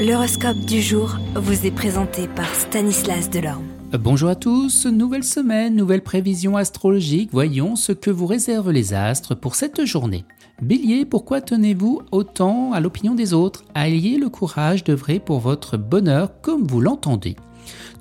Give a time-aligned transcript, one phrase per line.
[0.00, 3.66] L'horoscope du jour vous est présenté par Stanislas Delorme.
[3.92, 9.34] Bonjour à tous, nouvelle semaine, nouvelle prévision astrologique, voyons ce que vous réservent les astres
[9.34, 10.24] pour cette journée.
[10.62, 13.66] Bélier, pourquoi tenez-vous autant à l'opinion des autres?
[13.74, 17.36] Ayez le courage d'œuvrer pour votre bonheur comme vous l'entendez.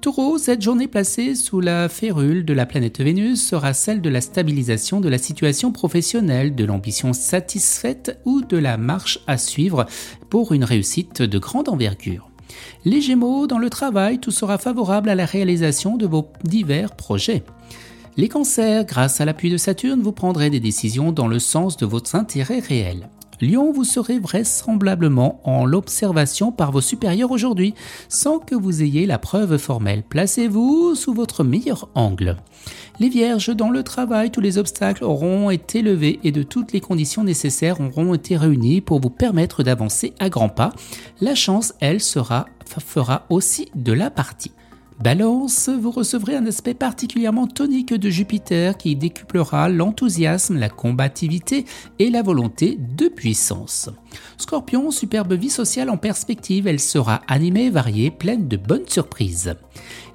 [0.01, 4.21] Taureau, cette journée placée sous la férule de la planète Vénus sera celle de la
[4.21, 9.85] stabilisation de la situation professionnelle, de l'ambition satisfaite ou de la marche à suivre
[10.29, 12.29] pour une réussite de grande envergure.
[12.85, 17.43] Les Gémeaux, dans le travail, tout sera favorable à la réalisation de vos divers projets.
[18.15, 21.85] Les cancers, grâce à l'appui de Saturne, vous prendrez des décisions dans le sens de
[21.85, 23.09] votre intérêt réel.
[23.41, 27.73] Lyon, vous serez vraisemblablement en l'observation par vos supérieurs aujourd'hui,
[28.09, 30.03] sans que vous ayez la preuve formelle.
[30.07, 32.37] Placez-vous sous votre meilleur angle.
[32.99, 36.81] Les vierges, dans le travail, tous les obstacles auront été levés et de toutes les
[36.81, 40.73] conditions nécessaires auront été réunies pour vous permettre d'avancer à grands pas.
[41.21, 44.51] La chance, elle, fera aussi de la partie.
[45.01, 51.63] Balance, vous recevrez un aspect particulièrement tonique de Jupiter qui décuplera l'enthousiasme, la combativité
[51.99, 53.89] et la volonté de puissance.
[54.37, 59.55] Scorpion, superbe vie sociale en perspective, elle sera animée, variée, pleine de bonnes surprises.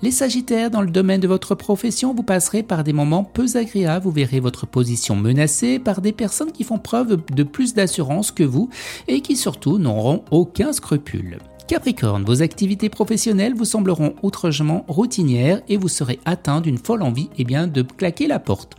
[0.02, 4.04] Les Sagittaires, dans le domaine de votre profession, vous passerez par des moments peu agréables,
[4.04, 8.44] vous verrez votre position menacée par des personnes qui font preuve de plus d'assurance que
[8.44, 8.68] vous
[9.08, 11.38] et qui surtout n'auront aucun scrupule.
[11.66, 17.30] Capricorne, vos activités professionnelles vous sembleront outragement routinières et vous serez atteint d'une folle envie
[17.38, 18.74] eh de claquer la porte.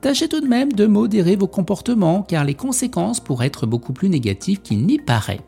[0.00, 4.08] Tâchez tout de même de modérer vos comportements car les conséquences pourraient être beaucoup plus
[4.08, 5.40] négatives qu'il n'y paraît.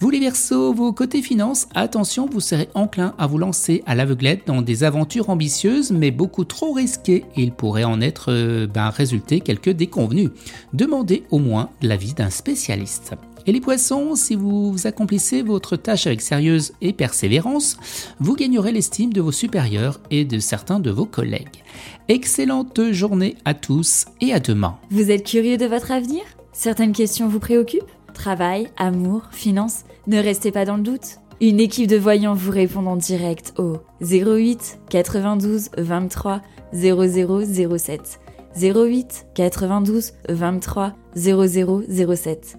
[0.00, 4.46] Vous les Verseaux, vos côtés finances, attention, vous serez enclin à vous lancer à l'aveuglette
[4.46, 8.88] dans des aventures ambitieuses mais beaucoup trop risquées et il pourrait en être euh, ben,
[8.88, 10.30] résulter quelques déconvenus.
[10.72, 13.14] Demandez au moins l'avis d'un spécialiste.
[13.46, 17.76] Et les poissons, si vous accomplissez votre tâche avec sérieuse et persévérance,
[18.20, 21.64] vous gagnerez l'estime de vos supérieurs et de certains de vos collègues.
[22.08, 24.78] Excellente journée à tous et à demain.
[24.90, 26.22] Vous êtes curieux de votre avenir?
[26.52, 27.84] Certaines questions vous préoccupent?
[28.12, 31.18] Travail, amour, finances Ne restez pas dans le doute.
[31.40, 36.42] Une équipe de voyants vous répond en direct au 08 92 23
[36.74, 38.20] 0007.
[38.60, 42.58] 08 92 23 0007.